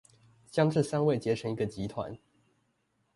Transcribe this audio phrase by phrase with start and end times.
[0.49, 2.17] 將這三位結成一個集團